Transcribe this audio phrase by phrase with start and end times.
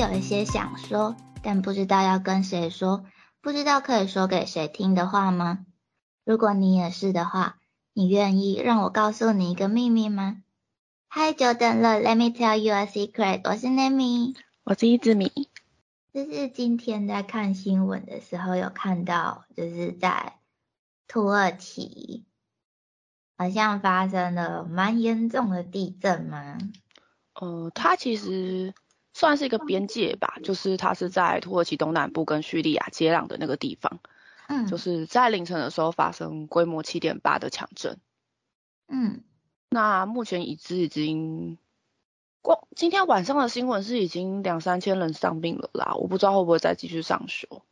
[0.00, 3.04] 有一些想说，但不知道要跟谁说，
[3.42, 5.66] 不知道可以说给谁听的话吗？
[6.24, 7.58] 如果你也是的话，
[7.92, 10.38] 你愿意让我告诉你一个秘密吗？
[11.06, 13.42] 嗨，久等了，Let me tell you a secret。
[13.44, 14.34] 我是 Nami，
[14.64, 15.50] 我是一只米。
[16.14, 20.38] 就是今天在看新闻的时候有看到，就是在
[21.08, 22.24] 土耳其
[23.36, 26.56] 好像发生了蛮严重的地震吗？
[27.34, 28.72] 呃，它其实
[29.12, 34.00] 算是一个边界吧，就是它是在土耳其东南部跟叙利亚接壤的那个地方。
[34.48, 37.98] 嗯，就是在凌晨的时候发生规模七点八的强震。
[38.88, 39.22] 嗯。
[39.72, 41.56] 那目前已知已经，
[42.42, 47.62] 光今天晚上的新闻是已经两三千人丧命了啦，我不知道会不会再继续上修。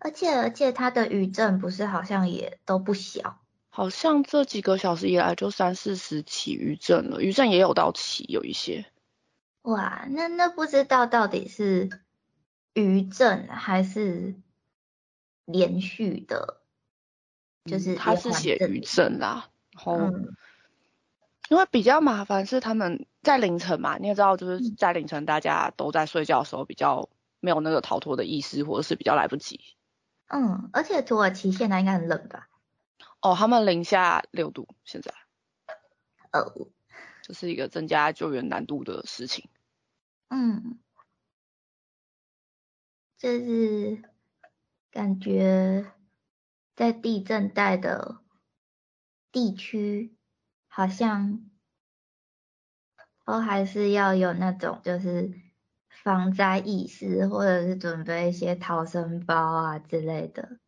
[0.00, 8.86] 而且而且它的余震不是好像也都不小，好像这几个小时以来就三四十起余震了，余震也有到七有一些。
[9.62, 11.90] 哇，那那不知道到底是
[12.74, 14.34] 余震还是
[15.44, 16.62] 连续的，
[17.64, 20.12] 就是他是写余震啦，然后。
[21.48, 27.08] 因为比较麻烦是他们在凌晨嘛，你也知道，就是在凌晨大家都在睡觉的时候，比较
[27.40, 29.60] 没有那个逃脱的意识，或者是比较来不及。
[30.28, 32.48] 嗯，而且土耳其现在应该很冷吧？
[33.20, 35.12] 哦，他们零下六度现在。
[36.30, 36.68] 哦。
[37.22, 39.48] 这是一个增加救援难度的事情。
[40.28, 40.78] 嗯。
[43.18, 44.02] 就是
[44.90, 45.92] 感觉
[46.74, 48.18] 在地震带的
[49.32, 50.16] 地区。
[50.72, 51.50] 好像
[53.26, 55.34] 都还是要有那种就是
[55.88, 60.60] 防灾意识，或者是准备一些逃生包啊之类的。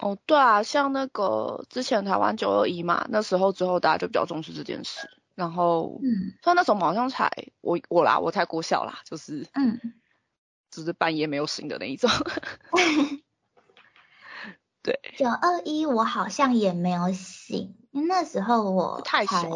[0.00, 5.06] 哦，对啊，像那个之前台湾九二一嘛，那时候之后大家就比较重视这件事。
[5.40, 7.30] 然后，嗯，像那时候好像才
[7.62, 9.80] 我我啦，我才国小啦，就是，嗯，
[10.70, 12.10] 就是半夜没有醒的那一种。
[14.82, 15.00] 对。
[15.16, 17.74] 九二一我好像也没有醒。
[17.90, 19.50] 因为那时候我太小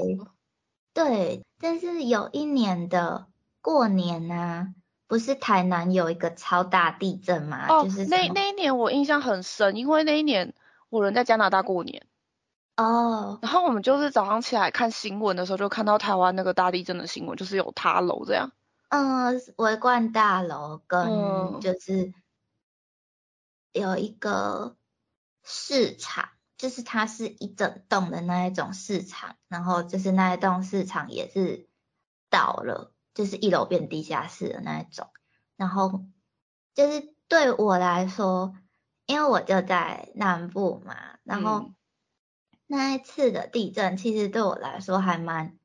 [0.93, 3.27] 对，但是有一年的
[3.61, 4.75] 过年呢，
[5.06, 7.67] 不是台南有一个超大地震嘛？
[7.69, 10.55] 哦，就是那那一年我印象很深，因为那一年
[10.89, 12.06] 我人在加拿大过年。
[12.77, 13.39] 哦。
[13.43, 18.51] 然后我们就是早上起来看新闻的时候，就看到台湾那个大地震的新闻，就是有塌楼这样。
[18.89, 22.12] 嗯，围观大楼跟就是
[23.73, 24.77] 有一个
[25.43, 26.29] 市场。
[26.57, 31.69] 就是它是一整栋的那一种市场，然后就是那一栋市场也是
[32.31, 35.11] 倒了，就是一楼变地下室的那一种。
[35.56, 36.05] 然后
[36.73, 38.55] 就是对我来说，
[39.05, 41.73] 因为我就在南部嘛，然后
[42.67, 45.59] 那一次的地震其实对我来说还蛮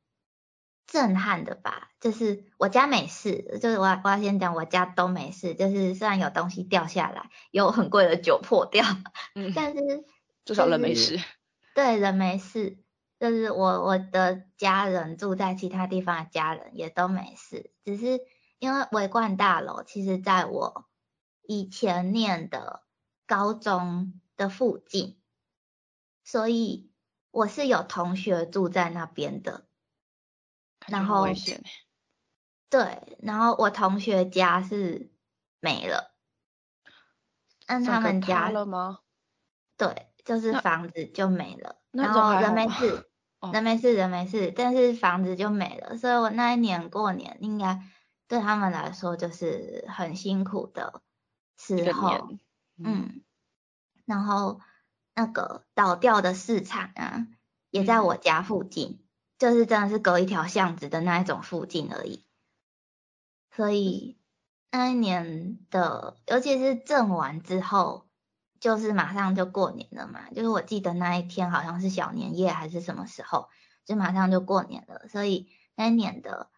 [0.88, 1.92] 震撼的吧。
[2.00, 8.86] 就是我家没事，就是我我要先讲我家都没事，就是虽然有东西掉下来，有很贵的酒破掉，
[9.36, 10.06] 嗯但是。
[10.46, 11.20] 至少人没事，
[11.76, 12.80] 对人没事，
[13.20, 18.20] 就是我我的家人住在其他地方的家人也都没事，只是
[18.58, 20.88] 因为围观大楼，其实在我
[21.44, 22.82] 以前念的
[23.28, 25.20] 高中的附近，
[26.24, 26.89] 所以
[27.32, 29.66] 我是有同学住在那边的，
[30.88, 31.26] 然后
[32.70, 35.12] 对，然后我同学家是
[35.60, 36.14] 没了，
[37.68, 39.00] 那他们家了吗？
[39.78, 40.06] 对。
[40.26, 43.10] 就是房子就没了，然后人没事，
[43.52, 47.82] 人没事，人没事，但是房子就没了，所以我那一年过年应该
[48.28, 51.02] 对他们来说就是很辛苦的
[51.58, 52.30] 时候，
[52.78, 53.24] 嗯，
[54.06, 54.62] 然后
[55.20, 57.28] 那个倒掉的市场啊，
[57.72, 59.04] 也在我家附近，
[59.38, 62.26] 就是真的是隔一条巷子的那一种附近而已，
[63.52, 64.18] 所以
[64.72, 68.08] 那一年的，尤其是震完之后。
[68.62, 73.48] 就是马上就过年了嘛，就是我记得那一天好像是小年夜还是什么时候，
[73.86, 76.50] 就马上就过年了，所以那一年的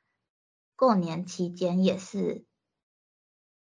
[0.75, 2.47] 过年期间也是，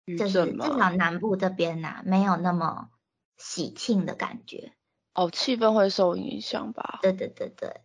[0.05, 2.91] 就是至少南部这边呐没有那么
[3.35, 4.73] 喜庆的感觉。
[5.13, 6.99] 哦，气氛会受影响吧？
[7.01, 7.81] 对对对对。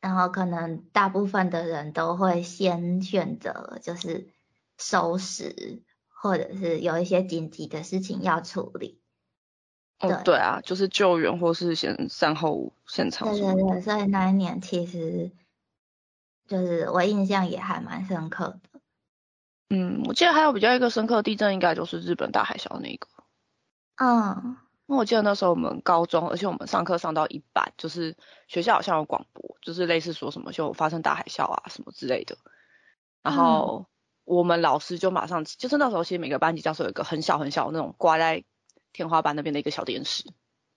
[0.00, 4.28] 然后可能大部分的人都会先选择就是
[4.78, 9.00] 收拾，或者是有一些紧急的事情要处理。
[9.98, 13.26] 哦，对啊，就是救援或是先善后现场。
[13.28, 15.32] 对对对，所以那一年其实
[16.46, 18.80] 就是我印象也还蛮深刻的。
[19.70, 23.08] 嗯，我记得还有比较一个深刻的地震，应该就是日本大海啸那个。
[23.96, 24.56] 嗯。
[24.86, 28.16] 因为我记得那时候我们高中，而且我们上课上到一半，就是
[28.46, 32.36] 学校好像有广播，就是类似说什么就发生大海啸啊什么之类的。
[33.22, 33.86] 然后
[34.24, 38.44] 我们老师就马上，就是那时候其实每个班级教室有一个很小很小那种挂在
[38.92, 40.24] 天花板那边的一个小电视，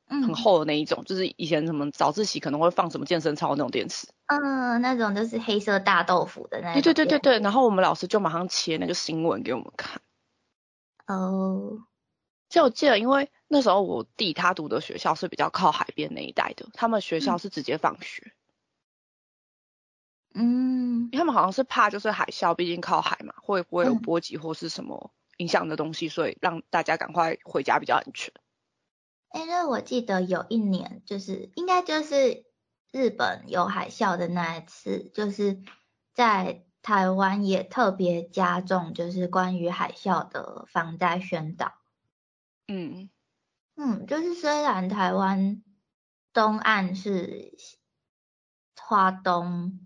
[0.08, 6.82] 嗯，很厚的那一种，就是以前什么早自习可能会放什么健身操那种电视，嗯，那种就是黑色大豆腐的那种。
[6.82, 10.02] 对对对对对，然后我们老师就马上切那个新闻给我们看。
[11.06, 11.80] 哦，
[12.50, 18.34] 就我记得，因为那时候我弟他读的学校是比较靠海边那一带的，他们学校是直接放学。
[20.34, 28.34] 嗯，他们好像是怕就是海啸，毕竟靠海嘛，会不会有波及或是什么影响的东西，所以让大家赶快回家比较安全。
[29.30, 32.46] 哎，那我记得有一年，就是应该就是
[32.92, 35.62] 日本有海啸的那一次，就是
[36.14, 41.79] 在台湾也特别加重，就是关于海啸的防灾宣导。
[42.70, 43.10] 嗯
[43.76, 45.62] 嗯，就是虽然台湾
[46.32, 47.54] 东岸是
[48.78, 49.86] 花东。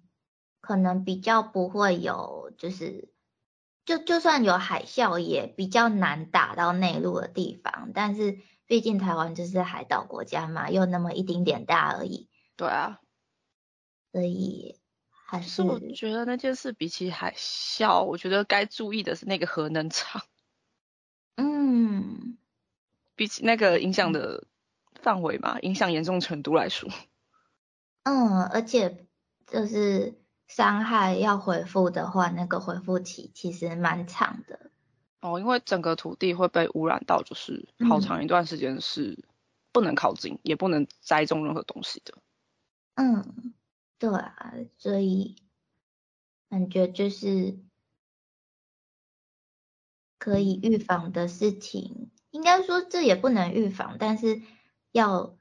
[0.66, 3.14] 可能比较不会有，就是
[3.84, 7.92] 就就算有海啸，也比较难打到内陆的地方。
[7.94, 12.30] 但是毕竟台湾就是海岛国家嘛，又那么一丁点大而已。
[12.56, 13.02] 对啊，
[14.14, 14.80] 所以
[15.10, 20.22] 还是我觉得那件事比起海啸，我觉得该注意的是那个核能厂。
[21.36, 22.33] 嗯，
[23.16, 24.46] 比起那个影响的
[25.02, 26.90] 范围嘛，影响严重程度来说。
[28.04, 29.08] 嗯，而且
[29.48, 30.22] 就是。
[30.46, 34.70] 伤害要恢复的话，那个恢复期其实蛮长的。
[35.22, 39.26] 哦，因为整个土地会被污染到，就是好长一段时间是
[39.72, 42.14] 不能靠近，也不能栽种任何东西的。
[42.96, 43.56] 嗯，
[43.98, 45.38] 对啊，所以
[46.50, 47.58] 感觉就是
[50.20, 54.42] 可以预防的事情，应该说这也不能预防，但是
[54.92, 55.34] 要。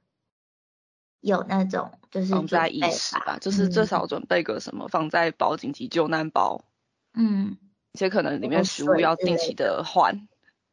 [1.24, 6.64] 有那种就是防灾意识吧，就是至少准备个什么防灾包、紧急救难包，
[7.14, 7.56] 嗯，
[7.92, 9.84] 而且可能里面食物要定期的。
[9.84, 10.26] 换，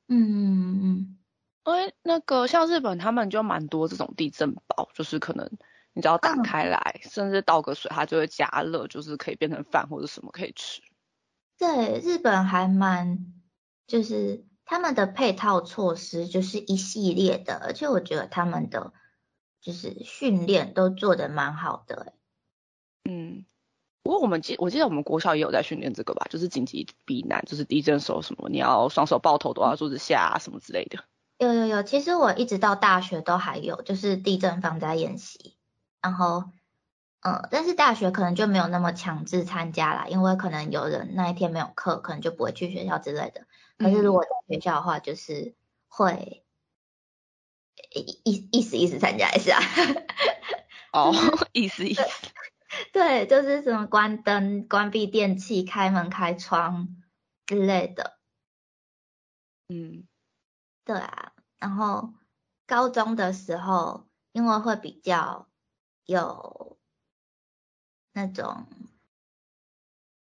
[0.08, 1.18] 嗯嗯嗯，
[1.66, 5.48] 因为那个像日本他们就蛮多这种地震包，就是可能
[5.94, 10.82] 你只要打开来，甚至倒个水，它就会加热，就是可以变成饭或者什么可以吃。
[11.60, 13.24] 对，日本还蛮
[13.86, 18.94] 就是他们的配套措施就是一系列的，而且我觉得他们的。
[19.62, 22.14] 就是训练都做的蛮好的，
[23.04, 23.46] 嗯，
[24.02, 31.04] 不过我们记我记得我们国校也有在训练这个吧，就是紧急避难，就是地震时候什么你要双手抱头躲到桌子下什么之类的。
[31.40, 35.58] 有有有，其实我一直到大学都还有，就是地震防灾演习，
[36.02, 36.46] 然后
[37.20, 43.42] 嗯，但是大学可能就没有那么强制参加啦，因为可能有人那一天没有课，可能就不会去学校之类的。
[43.80, 45.56] 可是如果在学校的话，就是
[45.88, 46.46] 会。
[47.92, 49.58] 意意意思意思参加一下，
[50.94, 51.12] 哦，
[51.54, 52.04] 意思意思，
[52.94, 56.98] 对，就是什么关灯、关闭电器、开门、开窗
[57.48, 58.20] 之类的，
[59.70, 60.08] 嗯，
[60.86, 62.14] 对啊，然后
[62.68, 65.50] 高中的时候，因为会比较
[66.06, 66.78] 有
[68.14, 68.68] 那种，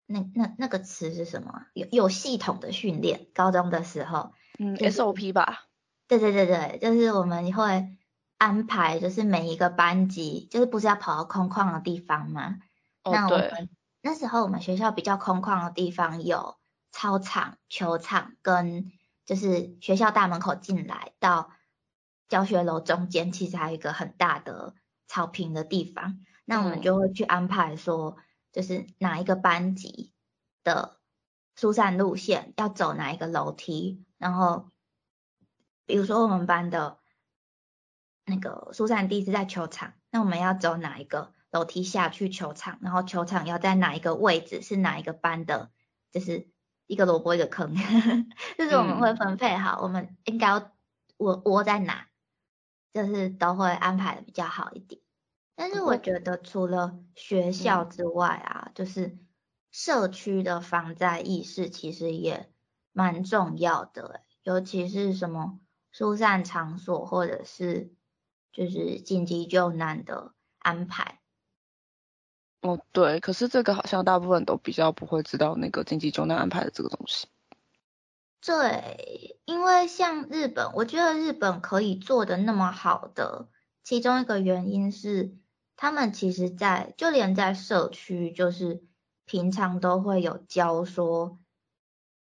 [0.06, 1.66] 那那那个词是什么？
[1.74, 5.64] 有有系统的训练，高中的时候，嗯，SOP 吧。
[6.08, 7.96] 对对对对，就是我们会
[8.38, 12.58] 安排，就是每一个班级，就是不是要跑到空旷的地方吗？
[13.02, 13.68] 那我们
[14.02, 16.56] 那时候我们学校比较空旷的地方有
[16.92, 18.92] 操场、球场跟
[19.24, 21.50] 就是学校大门口进来到
[22.28, 24.74] 教学楼中间，其实还有一个很大的
[25.08, 26.20] 草坪的地方。
[26.44, 28.16] 那我们就会去安排说，
[28.56, 30.12] 就是哪一个班级
[30.64, 30.98] 的
[31.54, 34.72] 疏散路线要走哪一个楼梯，然后。
[35.88, 36.98] 比如说我们班的
[38.24, 42.80] 那个疏散地是在球场，那我们要走哪一个楼梯下去球场？
[42.82, 44.62] 然后球场要在哪一个位置？
[44.62, 45.70] 是哪一个班的？
[46.10, 46.50] 就是
[46.88, 47.72] 一个萝卜一个坑，
[48.58, 50.72] 就是我们会分配好，我们应该要
[51.18, 52.08] 窝窝在哪，
[52.92, 55.00] 就是都会安排的比较好一点。
[55.56, 59.18] 但是我觉得除了学校之外啊，就是
[59.72, 62.52] 社区的防灾意识其实也
[62.92, 65.58] 蛮重要的，尤其是什么。
[65.92, 67.94] 疏散场所或者是
[68.52, 71.22] 就是紧急救难的安排。
[72.60, 77.28] 哦，对，可是这个好像大部分都比较不会知道那个紧急救难安排的这个东西。
[78.44, 83.48] 对，因为像日本，我觉得日本可以做的那么好的，
[83.82, 85.34] 其中一个原因是
[85.76, 88.82] 他们其实在就连在社区，就是
[89.24, 91.38] 平常都会有教说，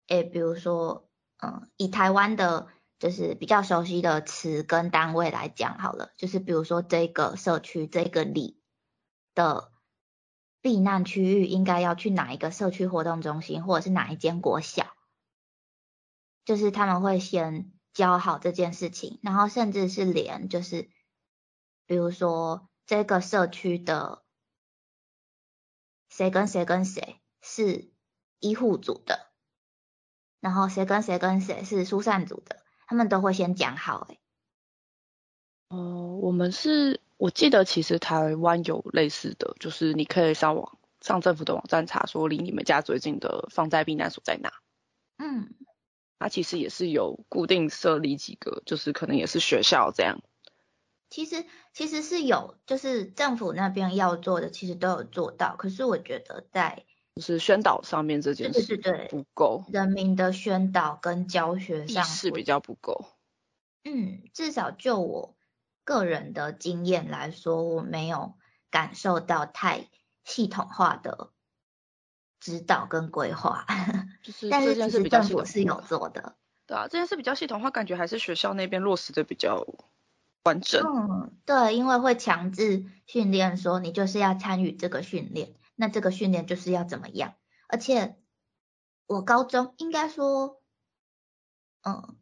[0.07, 2.67] 诶，比如说，嗯，以台湾的。
[2.99, 8.61] 就是比较熟悉的词跟单位来讲好了，就是比如说这个社区这个里
[9.35, 9.73] 的
[10.61, 14.95] 避难区域应该要去哪一个社区活动中心，或者是哪一间国小，
[16.45, 20.89] 就是他们会先教好这件事情，然后甚至是连就是，
[21.85, 24.23] 比如说这个社区的
[26.09, 27.91] 谁跟谁跟谁是
[28.39, 29.31] 医护组的，
[30.39, 34.07] 然后谁跟谁跟谁是疏散组的，他们都会先讲好。
[34.09, 34.19] 哎，
[35.69, 44.53] 哦，我们是，我记得其实台湾有类似的，就是你可以上网上政府的网站查，说离你们家最近的放在避难所在哪。
[45.17, 45.55] 嗯。
[46.19, 50.21] 它其实也是有固定设立几个，就是可能也是学校这样。
[51.13, 55.55] 其实其实是有，就是政府那边要做的，其实都有做到。
[55.55, 63.05] 可是我觉得在就是宣导上面这件事不够，人民的宣导跟教学上是比较不够。
[63.83, 65.37] 嗯，至少就我
[65.83, 68.33] 个人的经验来说，我没有
[68.71, 69.91] 感受到太
[70.23, 71.29] 系统化的。
[72.39, 73.65] 指导跟规划，
[74.23, 76.35] 就是但是其实政府是有做的。
[76.65, 79.65] 对啊，这件事比较系统化，感觉还是学校那边落实的比较
[80.43, 80.83] 完整。
[80.85, 87.33] 嗯，对，因为会强制训练说你就是要参与这个训练，那这个训练就是要怎么样？
[87.67, 88.17] 而且
[89.07, 90.61] 我高中应该说，
[91.83, 92.17] 嗯。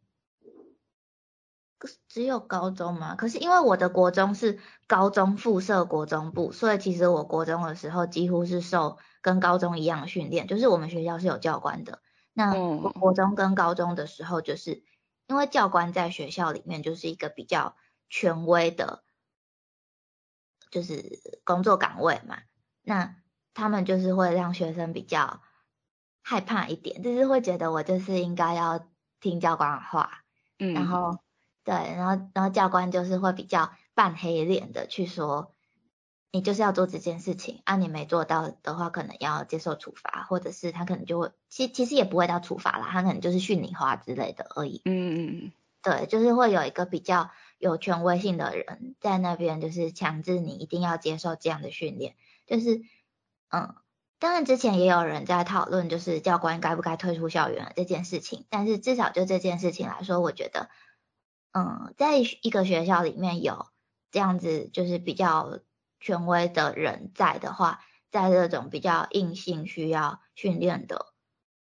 [2.08, 3.16] 只有高中嘛？
[3.16, 12.00] 可是因为我的国中是高中附设国中部，所以其实我国中的时候几乎是受跟高中一样的训练，就是我们学校是有教官的。
[12.34, 14.84] 那我国中跟高中的时候，就是
[15.26, 17.76] 因为教官在学校里面就是一个比较
[18.12, 19.04] 权威的，
[20.70, 22.38] 就是工作岗位嘛，
[22.84, 23.16] 那
[23.56, 25.42] 他们就是会让学生比较
[26.22, 28.88] 害怕一点，就是会觉得我就是应该要
[29.20, 30.24] 听教官的话，
[30.60, 31.18] 嗯，然后。
[31.64, 35.54] 对，然后然后教官就是会比较扮黑脸的去说，
[36.32, 44.82] 你就是要做这件事情啊，你没做到的话，可能要接受处罚，或者是他可能就会，其其实也不会到处罚啦，他可能就是训你话之类的而已。
[44.86, 45.52] 嗯嗯嗯。
[45.84, 47.30] 对，就是会有一个比较
[47.62, 52.16] 有权威性的人在那边，就是强制你一定要接受这样的训练。
[52.46, 52.82] 就是，
[53.50, 53.76] 嗯，
[54.20, 60.70] 当然之前也有人在讨论，就是教官该不该退出校园这件事情，但是至少就这件事情来说，我觉得。
[61.54, 63.68] 嗯，在一个学校里面有
[64.10, 65.60] 这样子就是比较
[66.00, 71.14] 权威的人在的话，在这种比较硬性需要训练的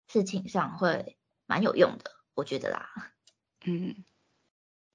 [0.07, 2.87] 事情上会蛮有用的，我觉得啦。
[3.65, 4.05] 嗯，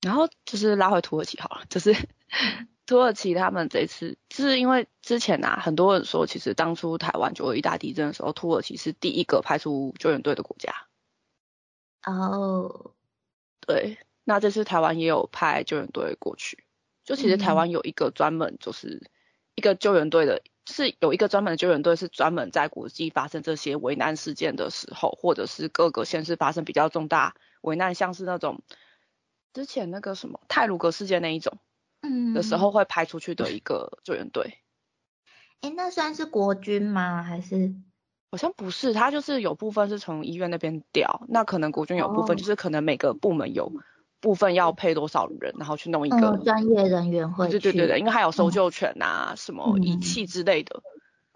[0.04, 1.96] 然后就是拉回土耳其好了，就是
[2.86, 10.74] 土耳其他们这次就是因为之前啊，很多人说其实当初台湾九二一大地震的时候，土耳其是第一个派出救援队的国家。
[12.04, 12.90] 哦，
[13.60, 13.98] 对。
[14.26, 16.64] 那这次台湾也有派救援队过去，
[17.04, 19.10] 就其实台湾有一个专门就是
[19.54, 28.62] 一个救援队的，是有一个专门的救援队是专门在国际发生这些危难事件的时候，或者是各个县市发生比较重大危难，像是那种
[29.54, 31.56] 之前那个什么泰鲁格事件那一种，
[32.02, 34.58] 嗯的时候会派出去的一个救援队。
[35.62, 37.22] 哎，那算是国军吗？
[37.22, 37.74] 还是？
[38.30, 43.72] 好像不是，他就是有部分是从医院那边调，那可能国军有部分就是可能每个部门有。
[44.20, 50.82] 部分要配多少人，然后去弄一个专业人员会对对对对，因为还有搜救犬啊，什么仪器之类的，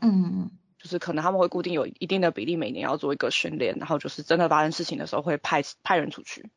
[0.01, 6.51] 嗯，就是可能他们会固定有一定的比例，每年要做一个训练，然后就是真的发生事情的时候会派派人出去。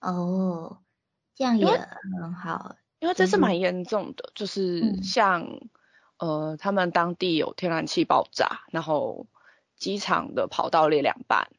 [0.00, 0.78] 哦，
[1.34, 5.60] 这样也很好，因为这是蛮严重的，就是像
[6.18, 9.26] 呃，他们当地有天然气爆炸，然后
[9.76, 11.50] 机场的跑道裂两半。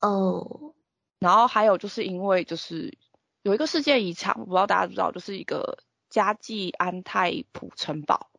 [0.00, 0.74] 哦。
[1.18, 2.98] 然后还有就是因为就是
[3.42, 5.78] 有一个世界遗产，我不知道大家知不知道，就是一个
[6.10, 8.30] 加济安泰普城堡。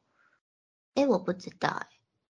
[0.96, 1.88] 哎，我不知道哎。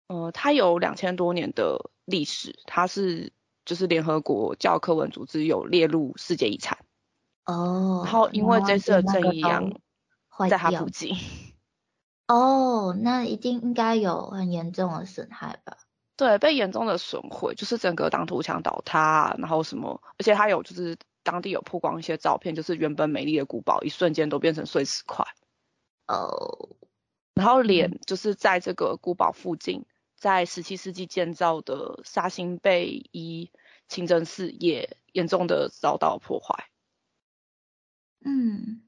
[0.06, 3.32] 呃，它有两千多年的历史，它是
[3.64, 6.78] 就是联合国教科文组织有列入世界遗产。
[7.46, 8.02] 哦。
[8.04, 9.72] 然后因为这次的正义阳
[10.50, 11.16] 在它附近。
[12.28, 15.78] 哦，那一定应该有很严重的损害吧？
[16.16, 25.24] 对，被严重的损毁，就是整个挡土墙倒塌，然后什么，而且它有就是当地有曝光一些照片，就是原本美丽的古堡，一瞬间都变成碎石块。
[26.08, 26.70] 哦。
[27.34, 29.84] 然后脸就是在这个古堡附近，
[30.16, 33.52] 在十七世纪建造的沙辛贝伊
[33.88, 36.70] 清真寺也严重的遭到破坏。
[38.26, 38.82] 嗯。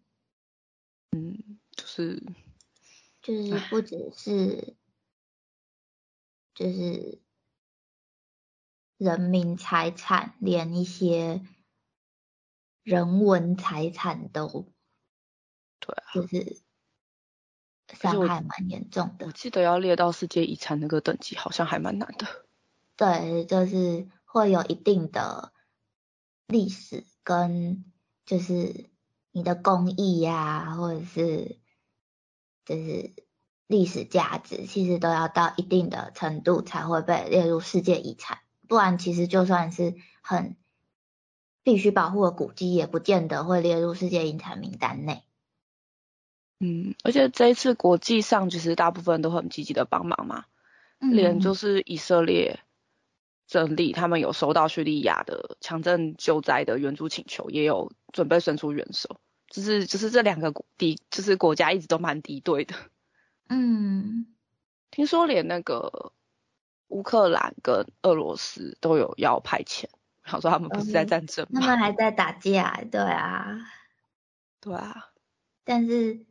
[1.13, 2.23] 嗯，就是。
[3.23, 4.77] 就是不只是。
[6.55, 7.23] 就是
[8.97, 11.41] 人民财产，连一些
[12.83, 14.73] 人文财产都，
[15.79, 16.61] 对啊，就是
[17.93, 19.27] 伤害蛮严重的。
[19.27, 22.27] 我记得要列到世界遗产那个等级，好像还蛮难的。
[22.97, 25.53] 对，就是会有一定的
[26.49, 27.85] 历史跟
[28.27, 28.91] 就是
[29.39, 31.59] 你的工艺呀，或者是
[32.65, 33.13] 就是
[33.69, 40.57] 历史价值，其实都要到一定的程度才会被列入世界遗产，不然其实就算是很
[41.63, 45.23] 必须保护的古迹，也不见得会列入世界遗产名单内。
[46.59, 50.47] 嗯，而且这一次国际上其实大部分都很积极的帮忙嘛，
[50.99, 52.59] 连就是以色列。
[53.51, 62.75] 整理，他们有收到叙利亚的强震救灾的援助请求，也有准备伸出援手，就是就是这两个敌，就是国家一直都蛮敌对的。
[63.49, 64.27] 嗯，
[64.91, 66.13] 听说连那个
[66.89, 69.87] 乌克兰跟俄罗斯都有要派遣，
[70.25, 71.61] 想说他们不是在战争吗？
[71.61, 73.59] 他们还在打架，对啊，
[74.61, 75.13] 对啊。
[75.65, 76.27] 但是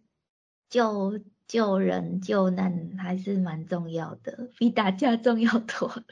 [0.69, 6.03] 救救人救难还是蛮重要的，比打架重要多了。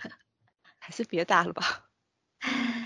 [0.80, 1.90] 还是别打了吧。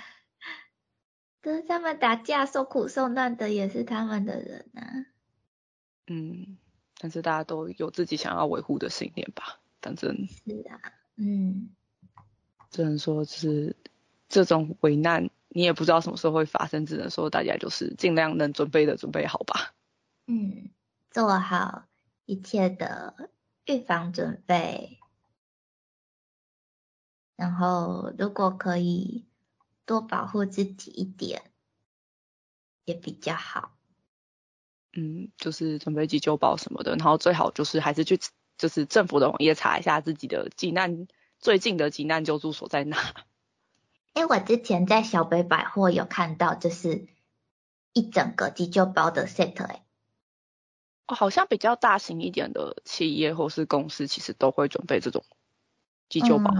[1.41, 5.05] 可是他们打架受苦受难的也是他们的人啊。
[6.07, 6.57] 嗯，
[6.97, 9.59] 但是大家都有自己想要维护的信念吧。
[9.81, 10.27] 反正。
[10.27, 11.69] 是啊，嗯。
[12.71, 13.75] 只能说是
[14.27, 19.73] 这种危难，你也不知道什么时候会发生，只能说大家就是尽量能准备的准备好吧。
[20.27, 20.69] 嗯，
[21.09, 21.85] 做好
[22.25, 23.29] 一切的
[23.65, 24.99] 预防准备。
[27.35, 29.25] 然后，如果可以
[29.89, 31.41] 多保护自己一点，
[32.85, 33.75] 也比较好。
[34.93, 38.19] 嗯，就是准备急救包什么的，然后最好就是还是去，
[38.55, 41.07] 就是政府的网页查一下自己的急难
[41.39, 43.15] 最近的急难救助所在哪。
[44.13, 47.07] 哎，我之前在小北百货有看到，就是
[47.93, 49.83] 一整个急救包的 set 哎。
[51.07, 55.25] 哦，好像比较大型一点的企业或是公司，其实都会准备这种
[56.09, 56.53] 急救包。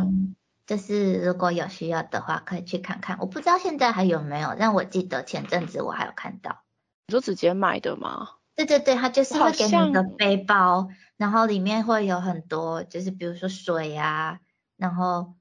[0.69, 3.17] 就是如果有需要的话，可以去看看。
[3.19, 6.61] 我不知道现在还有没有，但我记得前阵子我还有看到。
[7.07, 8.35] 你说直接买的吗？
[8.53, 14.41] 对对对，它就是会给你一个背包，然后里面会有很多，就是比如说水啊，
[14.77, 15.33] 然后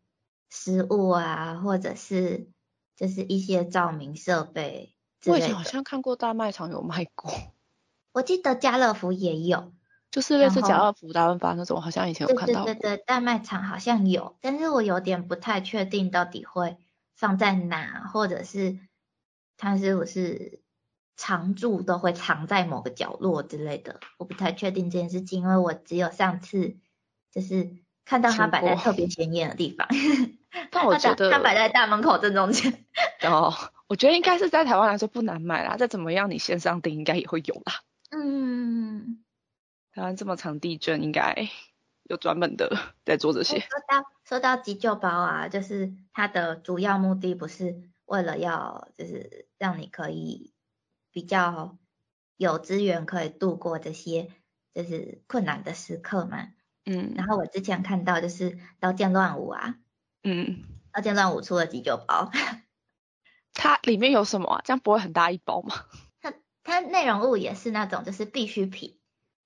[0.48, 2.48] 食物啊，或者是
[2.96, 4.94] 就是一些照明设备
[5.26, 7.30] 我以前好像看过大卖场有卖过。
[8.12, 9.74] 我记得家乐福也有。
[10.10, 12.64] 就是类似家乐福、大润发那种，好像以前有看到。
[12.64, 16.78] 对对对，大卖场好像有，但是我有点不太确定到底会
[17.14, 18.78] 放在哪，或者是
[19.56, 20.60] 它是不是
[21.16, 26.76] 常驻都会藏在某个角落之类的，我不太确定这件事情，因为我只有上次
[27.30, 27.70] 就是
[28.06, 29.86] 看到它摆在特别显眼的地方。
[30.70, 32.86] 但我觉得它摆在大门口正中间。
[33.28, 33.52] 哦，
[33.86, 37.82] 我觉得应该是在台湾来说不难买啦，再怎么样你线上订应该也会有啦。
[38.10, 39.22] 嗯。
[39.98, 41.48] 台湾这么长地震，应该
[42.04, 42.70] 有专门的
[43.04, 43.58] 在做这些。
[43.58, 50.52] 说到说到急救包啊，就是它的主要目的不是为了要，就是让你可以
[51.11, 51.76] 比较
[52.37, 54.30] 有资源可以度过这些
[54.72, 56.46] 就是困难的时刻嘛。
[56.84, 57.14] 嗯。
[57.16, 59.78] 然后我之前看到就是刀剑乱舞啊。
[60.22, 60.62] 嗯。
[60.92, 62.30] 刀剑乱舞出了急救包。
[63.52, 64.62] 它里面有什么啊？
[64.64, 65.74] 这样不会很大一包吗？
[66.20, 66.32] 它
[66.62, 68.97] 它内容物也是那种就是必需品。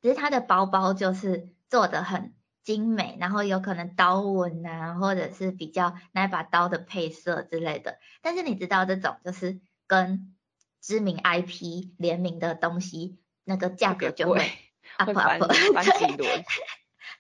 [0.03, 2.35] 只是它的包包就是做的很
[2.65, 7.99] 精美，然后有可能刀纹啊，或者是比较那把刀的配色之类的。
[8.21, 10.35] 但是你知道这种就是跟
[10.81, 14.51] 知名 IP 联名的东西，那个价格就会
[14.97, 15.43] up up。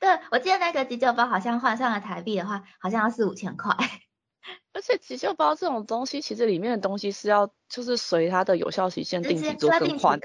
[0.00, 3.76] 对，我记得那个急救包好像换上了台币的话，好像要四五千块。
[4.74, 10.18] 而且急救包这种东西，其实里面的东西是要就是随它的有效期限定期做更换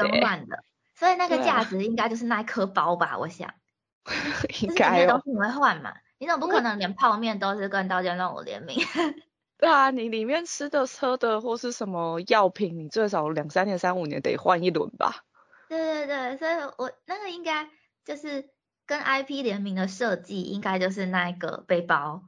[0.48, 0.64] 的。
[0.98, 3.54] 所以那个价值应该就是那一颗包吧，我想。
[4.64, 5.08] 应该哦。
[5.12, 5.94] 东西你会换嘛？
[6.18, 8.80] 你总不可能连泡面都是跟刀剑乱舞联名。
[9.60, 15.24] 对啊，你里面吃的、喝的或是什么药品，你最少两三年、三五年得换一轮吧？
[15.70, 17.70] 对对对，所以我那个应该
[18.04, 18.50] 就是
[18.88, 22.24] 跟 IP 联名的设计，应该就是那一个背包。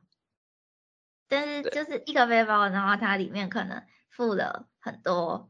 [1.27, 5.49] 但是就是一个背包，然后它里面可能附了很多，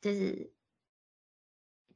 [0.00, 0.53] 就是。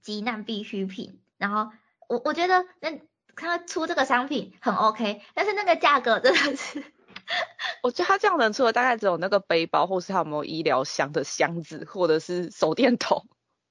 [0.09, 1.71] 急难必需品，然后
[2.09, 2.99] 我我觉得那
[3.37, 6.83] 他出这个商品很 OK，但是那个价格真的是，
[7.85, 13.27] 我觉得他这样能出的大概只有那个背包，或是他有没有医疗箱的箱子，或者是手电筒。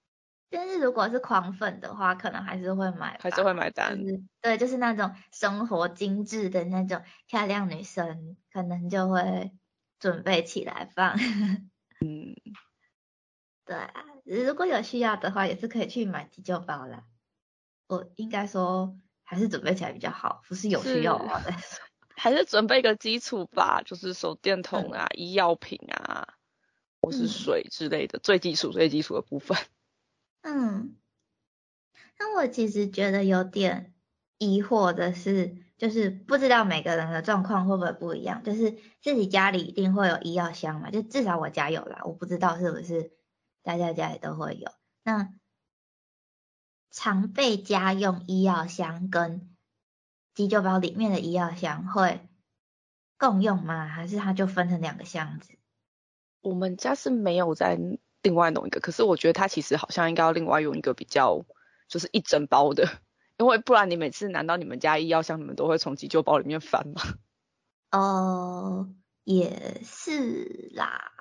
[0.51, 3.97] 但是如果是狂粉的话，可能还是会买，还是会买单。
[4.39, 9.51] 对，就是那种生活精致的那种漂亮女生，可能就会
[9.99, 11.17] 准备起来放。
[12.05, 12.35] 嗯，
[13.65, 14.03] 对啊。
[14.27, 17.05] 如果有需要的话，也是可以去买急救包啦。
[17.87, 21.79] 我应该说还是准备起来比较好，不是有需要的话再说。
[22.19, 26.35] 还是准备个基础吧，就是手电筒啊、医药品啊，
[26.99, 29.55] 或是水之类的最基础最基础的部分。
[30.41, 30.95] 嗯，
[32.17, 33.93] 那我其实觉得有点
[34.39, 43.11] 疑惑的是，就是不知道每个人的状况会不会不一样，就是自己家里一定会有医药箱嘛，就至少我家有啦，我不知道是不是
[43.67, 44.71] 大家家里都会有。
[45.03, 45.33] 那
[46.89, 49.53] 常备家用医药箱跟
[50.33, 52.25] 急救包里面的医药箱会
[53.17, 53.85] 共用吗？
[53.89, 55.57] 还是它就分成两个箱子？
[56.39, 57.77] 我们家是没有在
[58.21, 61.45] 另外弄一个，可是我觉得它其实好像应该要另外用一个比较，
[61.89, 62.87] 就是一整包的，
[63.35, 67.01] 因为不然你每次难道你们家医药箱你们都会从急救包里面翻吗？
[67.91, 71.11] 哦，也是啦。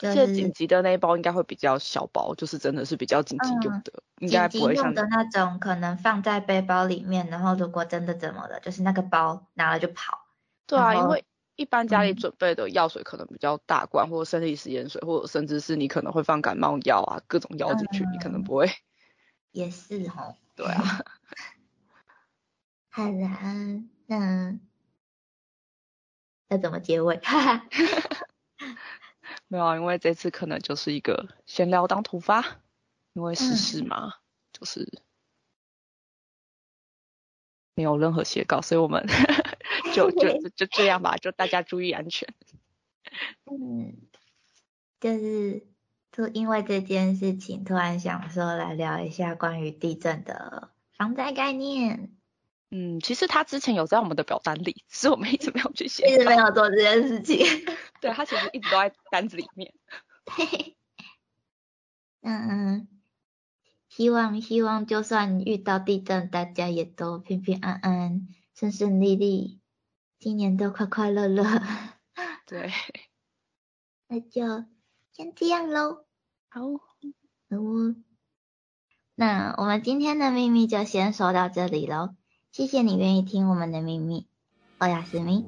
[0.00, 10.26] 最紧急的那一包应该会比较小包，就是真的是比较紧急用的，应该不会像的那种，可能放在背包里面，然后如果真的怎么了，就是那个包拿了就跑。
[10.66, 11.24] 对啊，因为
[11.56, 18.68] 一般家里准备的药水可能比较大罐，或者生理食盐水，或者甚至是你可能会放感冒药啊，各种药进去，你可能不会。
[19.52, 20.34] 也是哈。
[20.56, 20.82] 对啊。
[22.88, 23.38] 好啦，
[24.06, 24.58] 那
[26.48, 27.20] 要怎么结尾？
[29.52, 32.60] 没有啊，因为这次可能就是一个闲聊当突发，
[33.14, 34.14] 因为时事嘛，
[34.52, 35.02] 就是
[37.74, 39.04] 没有任何写稿，所以我们
[39.92, 42.32] 就就就这样吧，就大家注意安全。
[43.50, 43.96] 嗯，
[45.00, 45.66] 就是
[46.12, 52.12] 突因为这件事情，突然想说来聊一下关于地震的防灾概念。
[52.70, 57.44] 嗯，其实他之前有在我们的表单里，只是我们一直没有去写，一直没有做这件事情。
[58.00, 59.74] 对他其实一直都在单子里面。
[62.22, 62.88] 嗯 嗯，
[63.88, 69.60] 希望希望就算遇到地震，大家也都平平安安、顺顺利利，
[70.20, 71.44] 今年都快快乐乐。
[72.46, 72.70] 对，
[74.06, 74.64] 那就
[75.12, 76.04] 先这样喽。
[76.48, 76.60] 好，
[77.48, 77.96] 哦。
[79.16, 82.14] 那我们今天的秘密就先说到这里喽。
[82.52, 84.26] 谢谢你愿意听我们的秘密，
[84.78, 85.46] 欧雅思明。